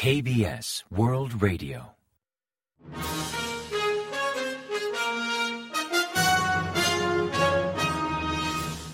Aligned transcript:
KBS 0.00 0.86
World 0.90 1.42
Radio. 1.42 1.96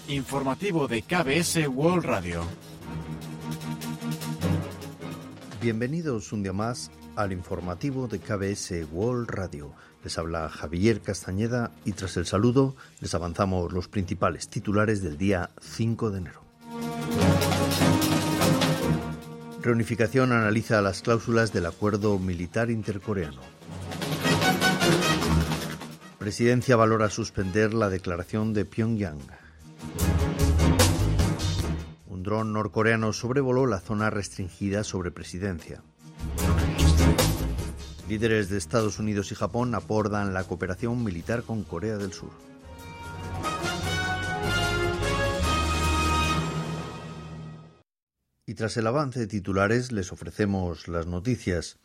Informativo 0.09 0.89
de 0.89 1.03
KBS 1.03 1.69
World 1.69 2.07
Radio. 2.07 2.43
Bienvenidos 5.61 6.33
un 6.33 6.43
día 6.43 6.55
más 6.55 6.91
al 7.17 7.33
informativo 7.33 8.09
de 8.09 8.21
KBS 8.21 8.91
World 8.91 9.29
Radio. 9.29 9.75
Les 10.03 10.17
habla 10.17 10.49
Javier 10.49 11.03
Castañeda 11.03 11.71
y 11.85 11.93
tras 11.93 12.17
el 12.17 12.25
saludo 12.25 12.77
les 13.01 13.15
avanzamos 13.15 13.75
los 13.75 13.89
principales 13.89 14.49
titulares 14.49 15.03
del 15.03 15.19
día 15.19 15.51
5 15.61 16.11
de 16.11 16.19
enero. 16.19 16.44
Reunificación 19.65 20.33
analiza 20.33 20.83
las 20.83 21.01
cláusulas 21.01 21.51
del 21.51 21.65
acuerdo 21.65 22.19
militar 22.19 22.71
intercoreano. 22.71 23.41
Presidencia 26.19 26.77
valora 26.77 27.09
suspender 27.09 27.73
la 27.73 27.89
declaración 27.89 28.53
de 28.53 28.67
Pyongyang. 28.67 29.21
Un 32.09 32.23
dron 32.23 32.53
norcoreano 32.53 33.15
sobrevoló 33.15 33.65
la 33.65 33.81
zona 33.81 34.11
restringida 34.11 34.85
sobre 34.85 35.11
presidencia. 35.11 35.83
Líderes 38.07 38.51
de 38.51 38.59
Estados 38.59 38.99
Unidos 38.99 39.33
y 39.33 39.35
Japón 39.35 39.75
abordan 39.75 40.35
la 40.35 40.45
cooperación 40.45 41.03
militar 41.03 41.43
con 41.43 41.65
Corea 41.65 41.97
del 41.97 42.13
Sur. 42.13 42.33
Y 48.55 48.57
tras 48.57 48.77
el 48.77 48.87
avance 48.87 49.19
de 49.19 49.27
titulares 49.27 49.91
les 49.91 50.13
ofrecemos 50.13 50.87
las 50.87 51.09
noticias. 51.09 51.77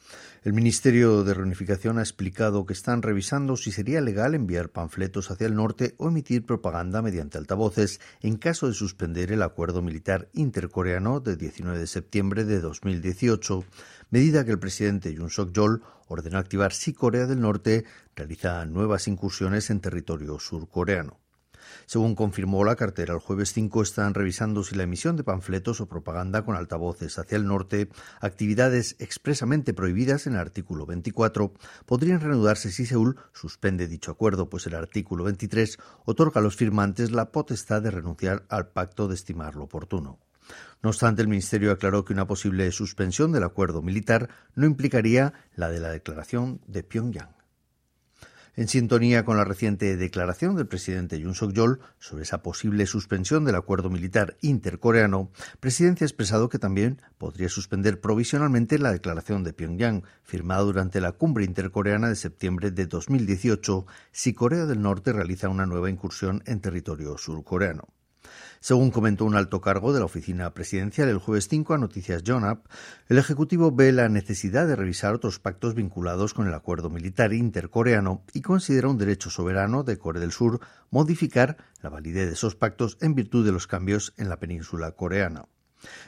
El 0.43 0.53
Ministerio 0.53 1.23
de 1.23 1.33
Reunificación 1.33 1.97
ha 1.97 2.03
explicado 2.03 2.67
que 2.67 2.73
están 2.73 3.01
revisando 3.01 3.57
si 3.57 3.71
sería 3.71 4.01
legal 4.01 4.35
enviar 4.35 4.69
panfletos 4.69 5.31
hacia 5.31 5.47
el 5.47 5.55
norte 5.55 5.95
o 5.97 6.09
emitir 6.09 6.45
propaganda 6.45 7.01
mediante 7.01 7.39
altavoces 7.39 7.99
en 8.21 8.37
caso 8.37 8.67
de 8.67 8.75
suspender 8.75 9.31
el 9.31 9.41
acuerdo 9.41 9.81
militar 9.81 10.29
intercoreano 10.33 11.19
de 11.21 11.37
19 11.37 11.79
de 11.79 11.87
septiembre 11.87 12.45
de 12.45 12.59
2018, 12.59 13.63
medida 14.11 14.45
que 14.45 14.51
el 14.51 14.59
presidente 14.59 15.11
Yoon 15.11 15.31
Suk-yeol 15.31 15.81
ordenó 16.07 16.37
activar 16.37 16.71
si 16.71 16.93
Corea 16.93 17.25
del 17.25 17.41
Norte 17.41 17.85
realiza 18.15 18.63
nuevas 18.67 19.07
incursiones 19.07 19.71
en 19.71 19.79
territorio 19.79 20.37
surcoreano. 20.37 21.17
Según 21.85 22.15
confirmó 22.15 22.63
la 22.63 22.75
cartera 22.75 23.13
el 23.13 23.19
jueves 23.19 23.53
5, 23.53 23.81
están 23.81 24.13
revisando 24.13 24.63
si 24.63 24.75
la 24.75 24.83
emisión 24.83 25.15
de 25.15 25.23
panfletos 25.23 25.81
o 25.81 25.87
propaganda 25.87 26.43
con 26.43 26.55
altavoces 26.55 27.17
hacia 27.19 27.35
el 27.35 27.45
norte, 27.45 27.89
actividades 28.21 28.95
expresamente 28.99 29.73
prohibidas 29.73 30.27
en 30.27 30.33
el 30.33 30.39
artículo 30.39 30.85
24, 30.85 31.53
podrían 31.85 32.21
reanudarse 32.21 32.71
si 32.71 32.85
Seúl 32.85 33.17
suspende 33.33 33.87
dicho 33.87 34.11
acuerdo, 34.11 34.49
pues 34.49 34.67
el 34.67 34.75
artículo 34.75 35.23
23 35.23 35.77
otorga 36.05 36.39
a 36.39 36.43
los 36.43 36.55
firmantes 36.55 37.11
la 37.11 37.31
potestad 37.31 37.81
de 37.81 37.91
renunciar 37.91 38.45
al 38.49 38.67
pacto 38.67 39.07
de 39.07 39.15
estimarlo 39.15 39.63
oportuno. 39.63 40.19
No 40.81 40.89
obstante, 40.89 41.21
el 41.21 41.27
Ministerio 41.27 41.71
aclaró 41.71 42.05
que 42.05 42.13
una 42.13 42.27
posible 42.27 42.71
suspensión 42.71 43.31
del 43.31 43.43
acuerdo 43.43 43.81
militar 43.81 44.29
no 44.55 44.65
implicaría 44.65 45.33
la 45.55 45.69
de 45.69 45.79
la 45.79 45.89
declaración 45.89 46.61
de 46.67 46.83
Pyongyang 46.83 47.38
en 48.59 48.67
sintonía 48.67 49.23
con 49.23 49.37
la 49.37 49.45
reciente 49.45 49.95
declaración 49.95 50.57
del 50.57 50.67
presidente 50.67 51.17
Yoon 51.17 51.33
Suk-yeol 51.33 51.79
sobre 51.97 52.23
esa 52.23 52.43
posible 52.43 52.85
suspensión 52.87 53.45
del 53.45 53.55
acuerdo 53.55 53.89
militar 53.89 54.35
intercoreano, 54.41 55.31
Presidencia 55.61 56.03
ha 56.03 56.09
expresado 56.09 56.49
que 56.49 56.59
también 56.59 57.01
podría 57.17 57.47
suspender 57.47 58.01
provisionalmente 58.01 58.77
la 58.77 58.91
declaración 58.91 59.45
de 59.45 59.53
Pyongyang, 59.53 60.03
firmada 60.23 60.63
durante 60.63 60.99
la 60.99 61.13
cumbre 61.13 61.45
intercoreana 61.45 62.09
de 62.09 62.17
septiembre 62.17 62.71
de 62.71 62.85
2018, 62.85 63.85
si 64.11 64.33
Corea 64.33 64.65
del 64.65 64.81
Norte 64.81 65.13
realiza 65.13 65.47
una 65.47 65.65
nueva 65.65 65.89
incursión 65.89 66.43
en 66.45 66.59
territorio 66.59 67.17
surcoreano. 67.17 67.87
Según 68.59 68.91
comentó 68.91 69.25
un 69.25 69.35
alto 69.35 69.61
cargo 69.61 69.93
de 69.93 69.99
la 69.99 70.05
oficina 70.05 70.53
presidencial 70.53 71.09
el 71.09 71.17
jueves 71.17 71.47
5 71.47 71.73
a 71.73 71.77
Noticias 71.77 72.23
Jonap, 72.25 72.65
el 73.07 73.17
Ejecutivo 73.17 73.71
ve 73.71 73.91
la 73.91 74.09
necesidad 74.09 74.67
de 74.67 74.75
revisar 74.75 75.13
otros 75.13 75.39
pactos 75.39 75.75
vinculados 75.75 76.33
con 76.33 76.47
el 76.47 76.53
acuerdo 76.53 76.89
militar 76.89 77.33
intercoreano 77.33 78.23
y 78.33 78.41
considera 78.41 78.89
un 78.89 78.97
derecho 78.97 79.29
soberano 79.29 79.83
de 79.83 79.97
Corea 79.97 80.21
del 80.21 80.31
Sur 80.31 80.59
modificar 80.89 81.57
la 81.81 81.89
validez 81.89 82.27
de 82.27 82.33
esos 82.33 82.55
pactos 82.55 82.97
en 83.01 83.15
virtud 83.15 83.45
de 83.45 83.51
los 83.51 83.67
cambios 83.67 84.13
en 84.17 84.29
la 84.29 84.39
península 84.39 84.91
coreana. 84.91 85.45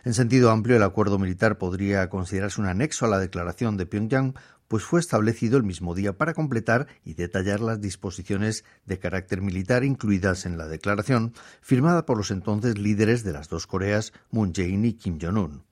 En 0.03 0.13
sentido 0.13 0.51
amplio, 0.51 0.75
el 0.75 0.83
acuerdo 0.83 1.17
militar 1.17 1.57
podría 1.57 2.09
considerarse 2.09 2.59
un 2.59 2.67
anexo 2.67 3.05
a 3.05 3.09
la 3.09 3.19
declaración 3.19 3.77
de 3.77 3.85
Pyongyang 3.85 4.35
pues 4.71 4.85
fue 4.85 5.01
establecido 5.01 5.57
el 5.57 5.63
mismo 5.63 5.93
día 5.95 6.13
para 6.13 6.33
completar 6.33 6.87
y 7.03 7.15
detallar 7.15 7.59
las 7.59 7.81
disposiciones 7.81 8.63
de 8.85 8.99
carácter 8.99 9.41
militar 9.41 9.83
incluidas 9.83 10.45
en 10.45 10.57
la 10.57 10.65
declaración, 10.65 11.33
firmada 11.59 12.05
por 12.05 12.15
los 12.15 12.31
entonces 12.31 12.77
líderes 12.77 13.25
de 13.25 13.33
las 13.33 13.49
dos 13.49 13.67
Coreas, 13.67 14.13
Moon 14.29 14.53
Jae-in 14.53 14.85
y 14.85 14.93
Kim 14.93 15.19
Jong-un. 15.21 15.65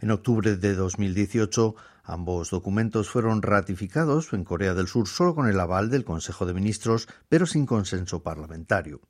En 0.00 0.10
octubre 0.10 0.56
de 0.56 0.74
2018, 0.74 1.76
ambos 2.02 2.50
documentos 2.50 3.08
fueron 3.08 3.42
ratificados 3.42 4.32
en 4.32 4.42
Corea 4.42 4.74
del 4.74 4.88
Sur 4.88 5.06
solo 5.06 5.36
con 5.36 5.46
el 5.46 5.60
aval 5.60 5.88
del 5.88 6.04
Consejo 6.04 6.44
de 6.44 6.54
Ministros, 6.54 7.06
pero 7.28 7.46
sin 7.46 7.64
consenso 7.64 8.24
parlamentario. 8.24 9.02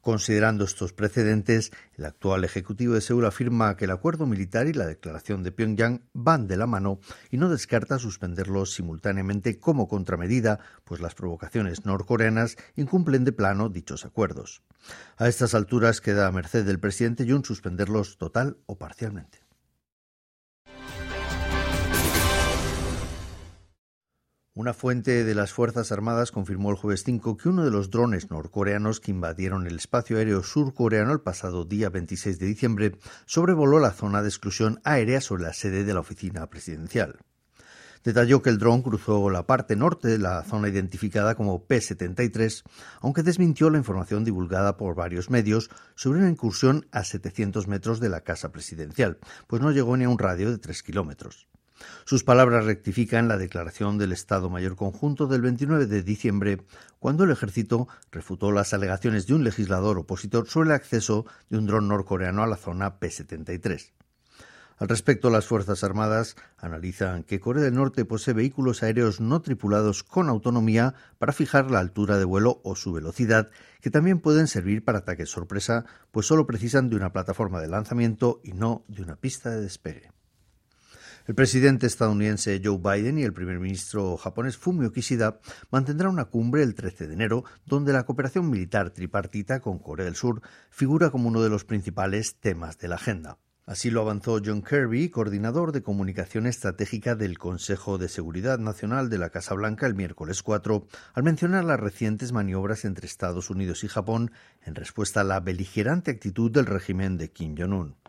Considerando 0.00 0.64
estos 0.64 0.92
precedentes, 0.94 1.72
el 1.96 2.06
actual 2.06 2.44
Ejecutivo 2.44 2.94
de 2.94 3.02
Seúl 3.02 3.26
afirma 3.26 3.76
que 3.76 3.84
el 3.84 3.90
acuerdo 3.90 4.24
militar 4.24 4.66
y 4.66 4.72
la 4.72 4.86
declaración 4.86 5.42
de 5.42 5.52
Pyongyang 5.52 6.02
van 6.14 6.48
de 6.48 6.56
la 6.56 6.66
mano 6.66 7.00
y 7.30 7.36
no 7.36 7.50
descarta 7.50 7.98
suspenderlos 7.98 8.72
simultáneamente 8.72 9.58
como 9.58 9.88
contramedida, 9.88 10.60
pues 10.84 11.00
las 11.00 11.14
provocaciones 11.14 11.84
norcoreanas 11.84 12.56
incumplen 12.76 13.24
de 13.24 13.32
plano 13.32 13.68
dichos 13.68 14.06
acuerdos. 14.06 14.62
A 15.18 15.28
estas 15.28 15.54
alturas 15.54 16.00
queda 16.00 16.26
a 16.26 16.32
merced 16.32 16.64
del 16.64 16.80
presidente 16.80 17.26
Yoon 17.26 17.44
suspenderlos 17.44 18.16
total 18.16 18.56
o 18.64 18.78
parcialmente. 18.78 19.39
Una 24.52 24.74
fuente 24.74 25.22
de 25.22 25.34
las 25.36 25.52
Fuerzas 25.52 25.92
Armadas 25.92 26.32
confirmó 26.32 26.70
el 26.70 26.76
jueves 26.76 27.04
5 27.04 27.36
que 27.36 27.48
uno 27.48 27.64
de 27.64 27.70
los 27.70 27.88
drones 27.88 28.32
norcoreanos 28.32 28.98
que 28.98 29.12
invadieron 29.12 29.68
el 29.68 29.76
espacio 29.76 30.18
aéreo 30.18 30.42
surcoreano 30.42 31.12
el 31.12 31.20
pasado 31.20 31.64
día 31.64 31.88
26 31.88 32.40
de 32.40 32.46
diciembre 32.46 32.98
sobrevoló 33.26 33.78
la 33.78 33.92
zona 33.92 34.22
de 34.22 34.28
exclusión 34.28 34.80
aérea 34.82 35.20
sobre 35.20 35.44
la 35.44 35.52
sede 35.52 35.84
de 35.84 35.94
la 35.94 36.00
oficina 36.00 36.50
presidencial. 36.50 37.20
Detalló 38.02 38.42
que 38.42 38.50
el 38.50 38.58
dron 38.58 38.82
cruzó 38.82 39.30
la 39.30 39.46
parte 39.46 39.76
norte 39.76 40.08
de 40.08 40.18
la 40.18 40.42
zona 40.42 40.68
identificada 40.68 41.36
como 41.36 41.66
P-73, 41.66 42.64
aunque 43.02 43.22
desmintió 43.22 43.70
la 43.70 43.78
información 43.78 44.24
divulgada 44.24 44.76
por 44.76 44.96
varios 44.96 45.30
medios 45.30 45.70
sobre 45.94 46.18
una 46.18 46.28
incursión 46.28 46.88
a 46.90 47.04
700 47.04 47.68
metros 47.68 48.00
de 48.00 48.08
la 48.08 48.22
casa 48.22 48.50
presidencial, 48.50 49.18
pues 49.46 49.62
no 49.62 49.70
llegó 49.70 49.96
ni 49.96 50.06
a 50.06 50.08
un 50.08 50.18
radio 50.18 50.50
de 50.50 50.58
3 50.58 50.82
kilómetros. 50.82 51.49
Sus 52.04 52.24
palabras 52.24 52.64
rectifican 52.64 53.28
la 53.28 53.36
declaración 53.36 53.98
del 53.98 54.12
Estado 54.12 54.50
Mayor 54.50 54.76
Conjunto 54.76 55.26
del 55.26 55.42
29 55.42 55.86
de 55.86 56.02
diciembre, 56.02 56.62
cuando 56.98 57.24
el 57.24 57.30
ejército 57.30 57.88
refutó 58.10 58.52
las 58.52 58.74
alegaciones 58.74 59.26
de 59.26 59.34
un 59.34 59.44
legislador 59.44 59.98
opositor 59.98 60.48
sobre 60.48 60.70
el 60.70 60.74
acceso 60.74 61.26
de 61.48 61.58
un 61.58 61.66
dron 61.66 61.88
norcoreano 61.88 62.42
a 62.42 62.46
la 62.46 62.56
zona 62.56 62.98
P-73. 62.98 63.92
Al 64.80 64.88
respecto, 64.88 65.28
las 65.28 65.46
Fuerzas 65.46 65.84
Armadas 65.84 66.36
analizan 66.56 67.22
que 67.22 67.38
Corea 67.38 67.62
del 67.62 67.74
Norte 67.74 68.06
posee 68.06 68.32
vehículos 68.32 68.82
aéreos 68.82 69.20
no 69.20 69.42
tripulados 69.42 70.02
con 70.02 70.30
autonomía 70.30 70.94
para 71.18 71.34
fijar 71.34 71.70
la 71.70 71.80
altura 71.80 72.16
de 72.16 72.24
vuelo 72.24 72.62
o 72.64 72.74
su 72.76 72.90
velocidad, 72.94 73.50
que 73.82 73.90
también 73.90 74.20
pueden 74.20 74.46
servir 74.46 74.82
para 74.82 75.00
ataques 75.00 75.28
sorpresa, 75.28 75.84
pues 76.12 76.24
solo 76.26 76.46
precisan 76.46 76.88
de 76.88 76.96
una 76.96 77.12
plataforma 77.12 77.60
de 77.60 77.68
lanzamiento 77.68 78.40
y 78.42 78.52
no 78.52 78.82
de 78.88 79.02
una 79.02 79.16
pista 79.16 79.50
de 79.50 79.60
despegue. 79.60 80.12
El 81.26 81.34
presidente 81.34 81.86
estadounidense 81.86 82.60
Joe 82.64 82.78
Biden 82.78 83.18
y 83.18 83.24
el 83.24 83.32
primer 83.32 83.60
ministro 83.60 84.16
japonés 84.16 84.56
Fumio 84.56 84.90
Kishida 84.90 85.38
mantendrán 85.70 86.12
una 86.12 86.24
cumbre 86.24 86.62
el 86.62 86.74
13 86.74 87.08
de 87.08 87.14
enero 87.14 87.44
donde 87.66 87.92
la 87.92 88.04
cooperación 88.04 88.48
militar 88.48 88.90
tripartita 88.90 89.60
con 89.60 89.78
Corea 89.78 90.06
del 90.06 90.16
Sur 90.16 90.40
figura 90.70 91.10
como 91.10 91.28
uno 91.28 91.42
de 91.42 91.50
los 91.50 91.64
principales 91.64 92.36
temas 92.40 92.78
de 92.78 92.88
la 92.88 92.96
agenda. 92.96 93.38
Así 93.66 93.90
lo 93.90 94.00
avanzó 94.00 94.40
John 94.44 94.62
Kirby, 94.62 95.10
coordinador 95.10 95.70
de 95.70 95.82
comunicación 95.82 96.48
estratégica 96.48 97.14
del 97.14 97.38
Consejo 97.38 97.98
de 97.98 98.08
Seguridad 98.08 98.58
Nacional 98.58 99.10
de 99.10 99.18
la 99.18 99.30
Casa 99.30 99.54
Blanca 99.54 99.86
el 99.86 99.94
miércoles 99.94 100.42
4, 100.42 100.88
al 101.14 101.22
mencionar 101.22 101.62
las 101.62 101.78
recientes 101.78 102.32
maniobras 102.32 102.84
entre 102.84 103.06
Estados 103.06 103.48
Unidos 103.48 103.84
y 103.84 103.88
Japón 103.88 104.32
en 104.62 104.74
respuesta 104.74 105.20
a 105.20 105.24
la 105.24 105.38
beligerante 105.38 106.10
actitud 106.10 106.50
del 106.50 106.66
régimen 106.66 107.16
de 107.16 107.30
Kim 107.30 107.54
Jong-un. 107.56 107.99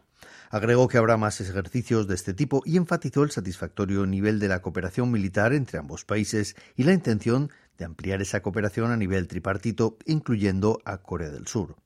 Agregó 0.52 0.90
que 0.90 0.98
habrá 0.98 1.16
más 1.16 1.40
ejercicios 1.40 2.10
de 2.10 2.16
este 2.16 2.34
tipo 2.34 2.62
y 2.66 2.76
enfatizó 2.76 3.24
el 3.24 3.32
satisfactorio 3.32 4.06
nivel 4.06 4.38
de 4.38 4.50
la 4.50 4.62
cooperación 4.62 5.10
militar 5.10 5.54
entre 5.54 5.80
ambos 5.80 6.04
países 6.04 6.58
y 6.76 6.84
la 6.84 6.92
intención 6.92 7.52
de 7.78 7.86
ampliar 7.86 8.22
esa 8.22 8.42
cooperación 8.42 8.92
a 8.92 8.98
nivel 8.98 9.30
tripartito, 9.30 9.98
incluyendo 10.06 10.82
a 10.84 10.98
Corea 10.98 11.30
del 11.30 11.48
Sur. 11.48 11.78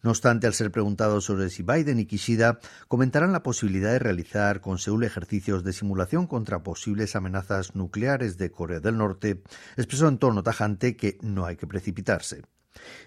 No 0.00 0.10
obstante, 0.10 0.46
al 0.46 0.54
ser 0.54 0.70
preguntado 0.70 1.20
sobre 1.20 1.50
si 1.50 1.64
Biden 1.64 1.98
y 1.98 2.06
Kishida 2.06 2.60
comentarán 2.86 3.32
la 3.32 3.42
posibilidad 3.42 3.90
de 3.90 3.98
realizar 3.98 4.60
con 4.60 4.78
Seúl 4.78 5.02
ejercicios 5.02 5.64
de 5.64 5.72
simulación 5.72 6.28
contra 6.28 6.62
posibles 6.62 7.16
amenazas 7.16 7.74
nucleares 7.74 8.38
de 8.38 8.52
Corea 8.52 8.78
del 8.78 8.96
Norte, 8.96 9.42
expresó 9.76 10.06
en 10.06 10.18
tono 10.18 10.44
tajante 10.44 10.96
que 10.96 11.18
no 11.20 11.46
hay 11.46 11.56
que 11.56 11.66
precipitarse. 11.66 12.42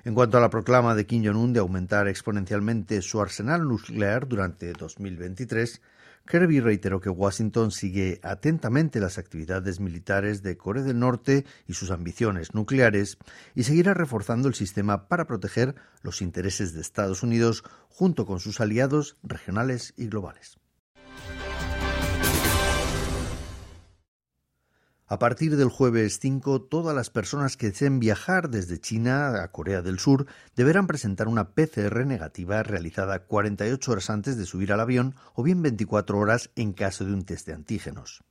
En 0.04 0.14
cuanto 0.14 0.38
a 0.38 0.42
la 0.42 0.50
proclama 0.50 0.96
de 0.96 1.06
Kim 1.06 1.24
Jong-un 1.26 1.54
de 1.54 1.60
aumentar 1.60 2.08
exponencialmente 2.08 3.02
su 3.02 3.22
arsenal 3.22 3.68
nuclear 3.68 4.28
durante 4.28 4.74
2023, 4.74 5.82
Kirby 6.26 6.60
reiteró 6.60 7.02
que 7.02 7.10
Washington 7.10 7.72
sigue 7.72 8.20
atentamente 8.24 9.00
las 9.00 9.18
actividades 9.18 9.80
militares 9.80 10.44
de 10.44 10.56
Corea 10.56 10.84
del 10.84 11.00
Norte 11.00 11.46
y 11.68 11.74
sus 11.74 11.92
ambiciones 11.92 12.54
nucleares 12.54 13.18
y 13.56 13.64
seguirá 13.64 13.94
reforzando 13.94 14.48
el 14.48 14.54
sistema 14.54 15.08
para 15.08 15.26
proteger 15.26 15.76
los 16.04 16.22
intereses 16.22 16.74
de 16.74 16.82
Estados 16.82 17.24
Unidos 17.24 17.64
junto 17.90 18.26
con 18.26 18.40
sus 18.40 18.62
aliados 18.62 19.18
regionales 19.24 19.94
y 19.98 20.08
globales. 20.08 20.61
A 25.12 25.20
partir 25.20 25.58
del 25.58 25.68
jueves 25.68 26.20
5, 26.22 26.62
todas 26.62 26.96
las 26.96 27.10
personas 27.10 27.58
que 27.58 27.70
deseen 27.70 28.00
viajar 28.00 28.50
desde 28.50 28.80
China 28.80 29.44
a 29.44 29.52
Corea 29.52 29.82
del 29.82 30.00
Sur 30.00 30.26
deberán 30.56 30.88
presentar 30.88 31.28
una 31.28 31.50
PCR 31.50 32.06
negativa 32.06 32.64
realizada 32.64 33.26
48 33.26 33.92
horas 33.92 34.10
antes 34.10 34.38
de 34.38 34.46
subir 34.46 34.72
al 34.72 34.80
avión 34.80 35.16
o 35.34 35.44
bien 35.44 35.62
24 35.62 36.18
horas 36.18 36.50
en 36.56 36.72
caso 36.72 37.04
de 37.04 37.12
un 37.12 37.26
test 37.26 37.46
de 37.46 37.52
antígenos. 37.52 38.24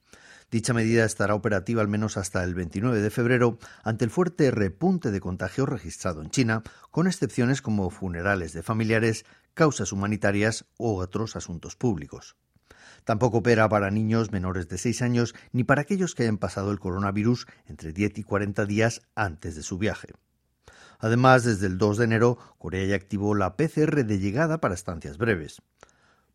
Dicha 0.50 0.72
medida 0.72 1.04
estará 1.04 1.34
operativa 1.34 1.82
al 1.82 1.88
menos 1.88 2.16
hasta 2.16 2.42
el 2.44 2.54
29 2.54 3.02
de 3.02 3.10
febrero 3.10 3.58
ante 3.84 4.06
el 4.06 4.10
fuerte 4.10 4.50
repunte 4.50 5.10
de 5.10 5.20
contagios 5.20 5.68
registrado 5.68 6.22
en 6.22 6.30
China, 6.30 6.62
con 6.90 7.06
excepciones 7.06 7.60
como 7.60 7.90
funerales 7.90 8.54
de 8.54 8.62
familiares, 8.62 9.26
causas 9.52 9.92
humanitarias 9.92 10.64
u 10.78 10.96
otros 10.96 11.36
asuntos 11.36 11.76
públicos. 11.76 12.36
Tampoco 13.04 13.38
opera 13.38 13.68
para 13.68 13.90
niños 13.90 14.32
menores 14.32 14.68
de 14.68 14.78
6 14.78 15.02
años 15.02 15.34
ni 15.52 15.64
para 15.64 15.82
aquellos 15.82 16.14
que 16.14 16.24
hayan 16.24 16.38
pasado 16.38 16.70
el 16.70 16.78
coronavirus 16.78 17.46
entre 17.66 17.92
10 17.92 18.18
y 18.18 18.22
40 18.22 18.66
días 18.66 19.02
antes 19.14 19.56
de 19.56 19.62
su 19.62 19.78
viaje. 19.78 20.08
Además, 20.98 21.44
desde 21.44 21.66
el 21.66 21.78
2 21.78 21.98
de 21.98 22.04
enero, 22.04 22.38
Corea 22.58 22.84
ya 22.84 22.96
activó 22.96 23.34
la 23.34 23.56
PCR 23.56 24.04
de 24.04 24.18
llegada 24.18 24.60
para 24.60 24.74
estancias 24.74 25.16
breves. 25.16 25.62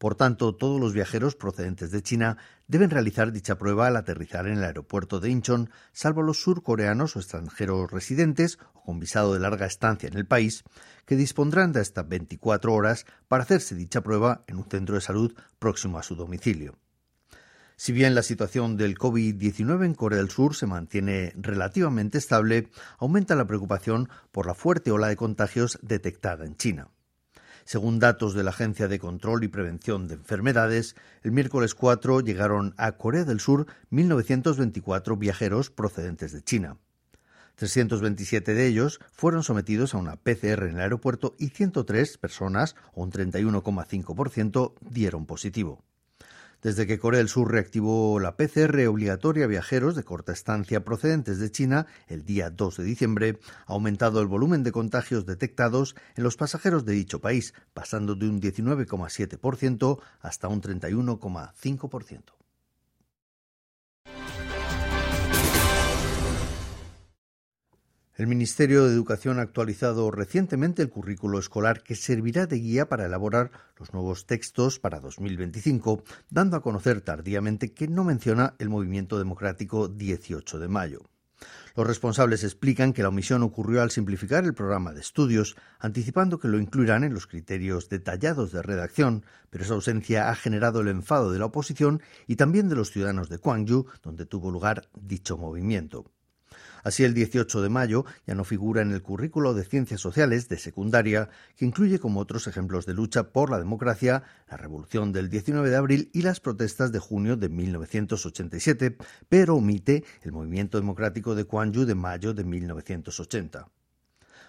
Por 0.05 0.13
tanto, 0.13 0.53
todos 0.53 0.79
los 0.79 0.93
viajeros 0.93 1.35
procedentes 1.35 1.89
de 1.89 2.03
China 2.03 2.37
deben 2.67 2.91
realizar 2.91 3.31
dicha 3.31 3.57
prueba 3.57 3.87
al 3.87 3.95
aterrizar 3.95 4.45
en 4.45 4.59
el 4.59 4.63
aeropuerto 4.63 5.19
de 5.19 5.31
Incheon, 5.31 5.71
salvo 5.93 6.21
los 6.21 6.43
surcoreanos 6.43 7.15
o 7.15 7.19
extranjeros 7.19 7.89
residentes 7.89 8.59
o 8.75 8.83
con 8.83 8.99
visado 8.99 9.33
de 9.33 9.39
larga 9.39 9.65
estancia 9.65 10.07
en 10.07 10.15
el 10.15 10.27
país, 10.27 10.63
que 11.07 11.15
dispondrán 11.15 11.71
de 11.71 11.79
hasta 11.79 12.03
24 12.03 12.71
horas 12.71 13.07
para 13.27 13.45
hacerse 13.45 13.73
dicha 13.73 14.01
prueba 14.01 14.43
en 14.45 14.57
un 14.57 14.69
centro 14.69 14.93
de 14.93 15.01
salud 15.01 15.33
próximo 15.57 15.97
a 15.97 16.03
su 16.03 16.15
domicilio. 16.15 16.77
Si 17.75 17.91
bien 17.91 18.13
la 18.13 18.21
situación 18.21 18.77
del 18.77 18.99
COVID-19 18.99 19.85
en 19.85 19.95
Corea 19.95 20.19
del 20.19 20.29
Sur 20.29 20.55
se 20.55 20.67
mantiene 20.67 21.33
relativamente 21.35 22.19
estable, 22.19 22.69
aumenta 22.99 23.33
la 23.33 23.47
preocupación 23.47 24.09
por 24.31 24.45
la 24.45 24.53
fuerte 24.53 24.91
ola 24.91 25.07
de 25.07 25.15
contagios 25.15 25.79
detectada 25.81 26.45
en 26.45 26.57
China. 26.57 26.91
Según 27.65 27.97
datos 27.97 28.35
de 28.35 28.43
la 28.43 28.51
Agencia 28.51 28.87
de 28.87 28.99
Control 28.99 29.43
y 29.43 29.47
Prevención 29.47 30.07
de 30.07 30.13
Enfermedades, 30.13 30.95
el 31.23 31.31
miércoles 31.31 31.73
4 31.73 32.21
llegaron 32.21 32.75
a 32.77 32.91
Corea 32.91 33.23
del 33.23 33.39
Sur 33.39 33.65
1.924 33.91 35.17
viajeros 35.17 35.71
procedentes 35.71 36.31
de 36.31 36.43
China. 36.43 36.77
327 37.55 38.53
de 38.53 38.67
ellos 38.67 38.99
fueron 39.11 39.41
sometidos 39.41 39.95
a 39.95 39.97
una 39.97 40.15
PCR 40.15 40.67
en 40.67 40.75
el 40.75 40.81
aeropuerto 40.81 41.35
y 41.39 41.49
103 41.49 42.19
personas, 42.19 42.75
o 42.93 43.01
un 43.01 43.11
31,5%, 43.11 44.73
dieron 44.81 45.25
positivo. 45.25 45.83
Desde 46.65 46.87
que 46.87 46.97
Corea 46.97 47.19
del 47.19 47.29
Sur 47.29 47.51
reactivó 47.51 48.19
la 48.19 48.37
PCR 48.37 48.87
obligatoria 48.87 49.45
a 49.45 49.47
viajeros 49.47 49.95
de 49.95 50.03
corta 50.03 50.31
estancia 50.31 50.83
procedentes 50.83 51.37
de 51.37 51.51
China 51.51 51.85
el 52.07 52.25
día 52.25 52.49
2 52.49 52.77
de 52.77 52.83
diciembre, 52.83 53.39
ha 53.67 53.73
aumentado 53.73 54.19
el 54.19 54.25
volumen 54.25 54.63
de 54.63 54.71
contagios 54.71 55.27
detectados 55.27 55.95
en 56.15 56.23
los 56.23 56.37
pasajeros 56.37 56.83
de 56.83 56.93
dicho 56.93 57.21
país, 57.21 57.53
pasando 57.75 58.15
de 58.15 58.27
un 58.27 58.41
19,7% 58.41 59.99
hasta 60.21 60.47
un 60.47 60.59
31,5%. 60.59 62.44
El 68.17 68.27
Ministerio 68.27 68.85
de 68.85 68.93
Educación 68.93 69.39
ha 69.39 69.41
actualizado 69.41 70.09
recientemente 70.09 70.81
el 70.81 70.89
currículo 70.89 71.37
escolar 71.37 71.83
que 71.83 71.95
servirá 71.95 72.45
de 72.45 72.59
guía 72.59 72.87
para 72.87 73.05
elaborar 73.05 73.51
los 73.77 73.93
nuevos 73.93 74.25
textos 74.25 74.79
para 74.79 75.01
2025, 75.01 76.01
dando 76.29 76.55
a 76.55 76.61
conocer 76.61 77.01
tardíamente 77.01 77.73
que 77.73 77.89
no 77.89 78.05
menciona 78.05 78.55
el 78.57 78.69
movimiento 78.69 79.19
democrático 79.19 79.89
18 79.89 80.59
de 80.59 80.67
mayo. 80.69 81.01
Los 81.75 81.85
responsables 81.85 82.45
explican 82.45 82.93
que 82.93 83.03
la 83.03 83.09
omisión 83.09 83.43
ocurrió 83.43 83.81
al 83.81 83.91
simplificar 83.91 84.45
el 84.45 84.53
programa 84.53 84.93
de 84.93 85.01
estudios, 85.01 85.57
anticipando 85.79 86.39
que 86.39 86.47
lo 86.47 86.57
incluirán 86.57 87.03
en 87.03 87.13
los 87.13 87.27
criterios 87.27 87.89
detallados 87.89 88.53
de 88.53 88.61
redacción, 88.61 89.25
pero 89.49 89.65
esa 89.65 89.73
ausencia 89.73 90.29
ha 90.29 90.35
generado 90.35 90.79
el 90.79 90.87
enfado 90.87 91.33
de 91.33 91.39
la 91.39 91.47
oposición 91.47 92.01
y 92.27 92.37
también 92.37 92.69
de 92.69 92.75
los 92.75 92.91
ciudadanos 92.91 93.27
de 93.27 93.35
Gwangju, 93.35 93.87
donde 94.01 94.25
tuvo 94.25 94.51
lugar 94.51 94.87
dicho 94.93 95.37
movimiento. 95.37 96.14
Así, 96.85 97.03
el 97.03 97.15
18 97.15 97.63
de 97.63 97.69
mayo 97.69 98.05
ya 98.27 98.35
no 98.35 98.43
figura 98.43 98.83
en 98.83 98.91
el 98.91 99.01
currículo 99.01 99.55
de 99.55 99.63
Ciencias 99.65 99.99
Sociales 99.99 100.49
de 100.49 100.59
secundaria, 100.59 101.29
que 101.57 101.65
incluye 101.65 101.97
como 101.97 102.19
otros 102.19 102.45
ejemplos 102.45 102.85
de 102.85 102.93
lucha 102.93 103.31
por 103.31 103.49
la 103.49 103.57
democracia 103.57 104.21
la 104.47 104.57
revolución 104.57 105.11
del 105.11 105.31
19 105.31 105.71
de 105.71 105.77
abril 105.77 106.11
y 106.13 106.21
las 106.21 106.39
protestas 106.39 106.91
de 106.91 106.99
junio 106.99 107.37
de 107.37 107.49
1987, 107.49 108.97
pero 109.27 109.55
omite 109.55 110.03
el 110.21 110.31
movimiento 110.31 110.79
democrático 110.79 111.33
de 111.33 111.45
Kwangju 111.45 111.85
de 111.85 111.95
mayo 111.95 112.35
de 112.35 112.43
1980. 112.43 113.67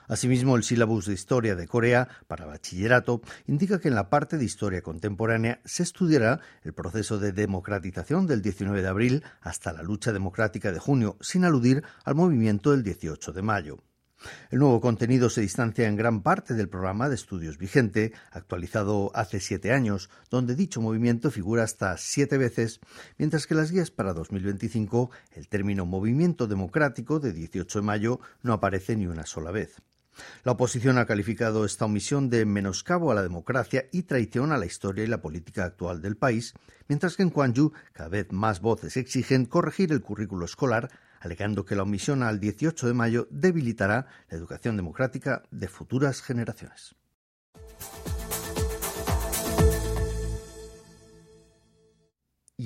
Asimismo, 0.08 0.56
el 0.56 0.62
sílabus 0.62 1.06
de 1.06 1.14
Historia 1.14 1.56
de 1.56 1.66
Corea 1.66 2.08
para 2.26 2.46
bachillerato 2.46 3.22
indica 3.46 3.80
que 3.80 3.88
en 3.88 3.94
la 3.94 4.08
parte 4.08 4.38
de 4.38 4.44
Historia 4.44 4.82
contemporánea 4.82 5.60
se 5.64 5.82
estudiará 5.82 6.40
el 6.62 6.74
proceso 6.74 7.18
de 7.18 7.32
democratización 7.32 8.26
del 8.26 8.42
19 8.42 8.82
de 8.82 8.88
abril 8.88 9.24
hasta 9.40 9.72
la 9.72 9.82
lucha 9.82 10.12
democrática 10.12 10.72
de 10.72 10.78
junio, 10.78 11.16
sin 11.20 11.44
aludir 11.44 11.82
al 12.04 12.14
movimiento 12.14 12.70
del 12.70 12.82
18 12.82 13.32
de 13.32 13.42
mayo. 13.42 13.78
El 14.50 14.60
nuevo 14.60 14.80
contenido 14.80 15.28
se 15.28 15.42
distancia 15.42 15.86
en 15.86 15.96
gran 15.96 16.22
parte 16.22 16.54
del 16.54 16.68
programa 16.68 17.08
de 17.08 17.14
estudios 17.14 17.58
vigente, 17.58 18.12
actualizado 18.30 19.10
hace 19.14 19.40
siete 19.40 19.72
años, 19.72 20.08
donde 20.30 20.54
dicho 20.54 20.80
movimiento 20.80 21.30
figura 21.30 21.64
hasta 21.64 21.96
siete 21.98 22.38
veces, 22.38 22.80
mientras 23.18 23.46
que 23.46 23.54
las 23.54 23.70
guías 23.70 23.90
para 23.90 24.14
2025 24.14 25.10
el 25.32 25.48
término 25.48 25.84
movimiento 25.84 26.46
democrático 26.46 27.20
de 27.20 27.32
18 27.32 27.80
de 27.80 27.84
mayo 27.84 28.20
no 28.42 28.52
aparece 28.54 28.96
ni 28.96 29.06
una 29.06 29.26
sola 29.26 29.50
vez. 29.50 29.82
La 30.44 30.52
oposición 30.52 30.98
ha 30.98 31.06
calificado 31.06 31.64
esta 31.64 31.84
omisión 31.84 32.30
de 32.30 32.44
menoscabo 32.44 33.10
a 33.10 33.14
la 33.14 33.22
democracia 33.22 33.86
y 33.92 34.02
traición 34.02 34.52
a 34.52 34.58
la 34.58 34.66
historia 34.66 35.04
y 35.04 35.08
la 35.08 35.20
política 35.20 35.64
actual 35.64 36.02
del 36.02 36.16
país, 36.16 36.54
mientras 36.88 37.16
que 37.16 37.22
en 37.22 37.30
Gwangju 37.30 37.72
cada 37.92 38.08
vez 38.08 38.32
más 38.32 38.60
voces 38.60 38.96
exigen 38.96 39.46
corregir 39.46 39.92
el 39.92 40.02
currículo 40.02 40.44
escolar, 40.44 40.90
alegando 41.20 41.64
que 41.64 41.76
la 41.76 41.82
omisión 41.82 42.22
al 42.22 42.40
18 42.40 42.86
de 42.86 42.94
mayo 42.94 43.28
debilitará 43.30 44.06
la 44.28 44.36
educación 44.36 44.76
democrática 44.76 45.42
de 45.50 45.68
futuras 45.68 46.22
generaciones. 46.22 46.96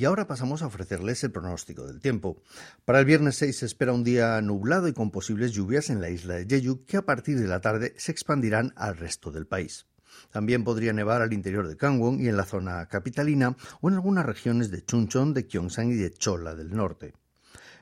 Y 0.01 0.07
ahora 0.07 0.27
pasamos 0.27 0.63
a 0.63 0.67
ofrecerles 0.67 1.23
el 1.25 1.31
pronóstico 1.31 1.87
del 1.87 2.01
tiempo. 2.01 2.43
Para 2.87 3.01
el 3.01 3.05
viernes 3.05 3.37
6 3.37 3.59
se 3.59 3.67
espera 3.67 3.93
un 3.93 4.03
día 4.03 4.41
nublado 4.41 4.89
y 4.89 4.95
con 4.95 5.11
posibles 5.11 5.53
lluvias 5.53 5.91
en 5.91 6.01
la 6.01 6.09
isla 6.09 6.37
de 6.37 6.47
Jeju 6.47 6.87
que 6.87 6.97
a 6.97 7.05
partir 7.05 7.39
de 7.39 7.47
la 7.47 7.61
tarde 7.61 7.93
se 7.99 8.11
expandirán 8.11 8.73
al 8.77 8.97
resto 8.97 9.31
del 9.31 9.47
país. 9.47 9.89
También 10.31 10.65
podría 10.65 10.95
nevar 10.95 11.21
al 11.21 11.35
interior 11.35 11.69
de 11.69 11.75
Gangwon 11.75 12.19
y 12.19 12.29
en 12.29 12.39
la 12.39 12.47
zona 12.47 12.87
capitalina 12.87 13.59
o 13.83 13.91
en 13.91 13.97
algunas 13.97 14.25
regiones 14.25 14.71
de 14.71 14.83
Chuncheon, 14.83 15.35
de 15.35 15.43
Gyeongsang 15.43 15.91
y 15.91 15.97
de 15.97 16.11
Chola 16.11 16.55
del 16.55 16.75
norte. 16.75 17.13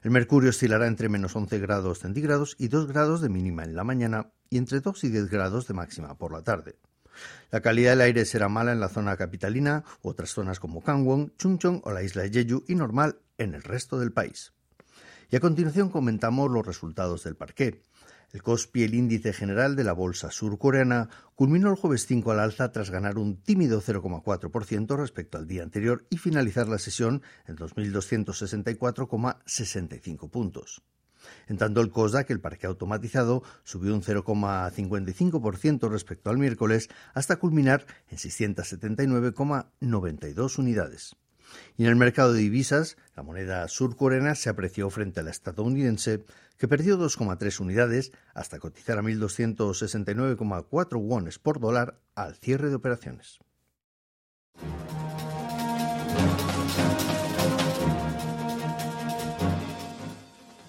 El 0.03 0.11
mercurio 0.11 0.51
oscilará 0.51 0.89
entre 0.89 1.09
menos 1.09 1.37
11 1.37 1.57
grados 1.61 2.01
centígrados 2.01 2.57
y 2.59 2.67
2 2.67 2.89
grados 2.89 3.21
de 3.21 3.29
mínima 3.29 3.63
en 3.63 3.77
la 3.77 3.85
mañana 3.85 4.33
y 4.51 4.59
entre 4.59 4.81
2 4.81 5.05
y 5.05 5.11
10 5.11 5.31
grados 5.31 5.69
de 5.69 5.75
máxima 5.75 6.19
por 6.19 6.33
la 6.33 6.43
tarde. 6.43 6.81
La 7.51 7.61
calidad 7.61 7.91
del 7.91 8.03
aire 8.03 8.25
será 8.25 8.49
mala 8.49 8.73
en 8.73 8.81
la 8.81 8.89
zona 8.89 9.17
capitalina, 9.17 9.85
otras 10.03 10.31
zonas 10.31 10.61
como 10.61 10.81
Gangwon, 10.81 11.35
Chungcheong 11.39 11.83
o 11.85 11.93
la 11.93 12.03
isla 12.03 12.23
de 12.23 12.31
Jeju 12.31 12.65
y 12.69 12.75
normal 12.75 13.21
en 13.39 13.55
el 13.55 13.63
resto 13.63 13.99
del 13.99 14.13
país. 14.13 14.53
Y 15.31 15.37
a 15.37 15.41
continuación 15.41 15.91
comentamos 15.91 16.51
los 16.51 16.67
resultados 16.67 17.25
del 17.25 17.37
parqué. 17.37 17.83
El 18.31 18.43
COSPI, 18.43 18.85
el 18.85 18.95
índice 18.95 19.33
general 19.33 19.75
de 19.75 19.85
la 19.85 19.95
bolsa 19.95 20.31
surcoreana, 20.31 21.09
culminó 21.35 21.71
el 21.71 21.77
jueves 21.77 22.05
5 22.07 22.33
al 22.33 22.41
alza 22.41 22.73
tras 22.73 22.91
ganar 22.91 23.17
un 23.17 23.43
tímido 23.43 23.81
0,4% 23.81 24.99
respecto 24.99 25.39
al 25.39 25.47
día 25.47 25.63
anterior 25.63 26.05
y 26.11 26.19
finalizar 26.19 26.69
la 26.69 26.77
sesión 26.79 27.23
en 27.47 27.57
2.264,65 27.57 30.31
puntos. 30.31 30.83
En 31.47 31.59
tanto, 31.59 31.81
el 31.81 31.91
COSDAC, 31.91 32.31
el 32.31 32.41
parque 32.41 32.67
automatizado, 32.67 33.45
subió 33.65 33.95
un 33.95 34.03
0,55% 34.03 35.91
respecto 35.91 36.31
al 36.31 36.39
miércoles 36.39 36.89
hasta 37.15 37.37
culminar 37.37 37.87
en 38.11 38.19
679,92 38.19 40.59
unidades. 40.59 41.17
Y 41.77 41.85
en 41.85 41.91
el 41.91 41.97
mercado 41.97 42.33
de 42.33 42.41
divisas, 42.41 42.97
la 43.17 43.23
moneda 43.23 43.67
surcoreana 43.69 44.35
se 44.35 44.51
apreció 44.51 44.91
frente 44.91 45.21
a 45.21 45.23
la 45.23 45.31
estadounidense, 45.31 46.25
que 46.57 46.69
perdió 46.69 46.99
2,3 46.99 47.61
unidades 47.61 48.13
hasta 48.35 48.59
cotizar 48.59 48.99
a 48.99 49.03
1.269,4 49.03 51.01
wones 51.01 51.39
por 51.39 51.61
dólar 51.61 52.01
al 52.15 52.35
cierre 52.35 52.69
de 52.69 52.75
operaciones. 52.75 53.39